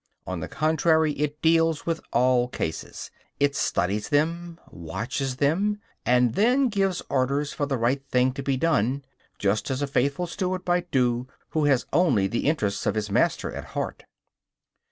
On 0.25 0.39
the 0.39 0.47
contrary, 0.47 1.13
it 1.13 1.43
deals 1.43 1.85
with 1.85 2.01
all 2.11 2.47
cases; 2.47 3.11
it 3.39 3.55
studies 3.55 4.09
them, 4.09 4.59
watches 4.71 5.35
them 5.35 5.79
and 6.07 6.33
then 6.33 6.69
gives 6.69 7.03
orders 7.07 7.53
for 7.53 7.67
the 7.67 7.77
right 7.77 8.03
thing 8.07 8.33
to 8.33 8.41
be 8.41 8.57
done 8.57 9.05
just 9.37 9.69
as 9.69 9.83
a 9.83 9.85
faithful 9.85 10.25
steward 10.25 10.65
might 10.65 10.89
do 10.89 11.27
who 11.49 11.65
had 11.65 11.83
only 11.93 12.25
the 12.25 12.47
interests 12.47 12.87
of 12.87 12.95
his 12.95 13.11
master 13.11 13.51
at 13.53 13.63
heart. 13.77 14.05